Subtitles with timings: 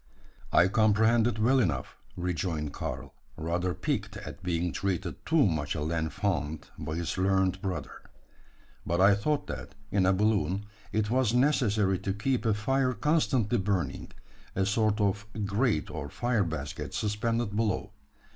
[0.51, 5.81] "I comprehend it well enough," rejoined Karl, rather piqued at being treated too much a
[5.81, 8.01] l'enfant by his learned brother.
[8.83, 13.59] "But I thought that, in a balloon, it was necessary to keep a fire constantly
[13.59, 14.11] burning
[14.55, 17.91] a sort of grate or fire basket suspended below.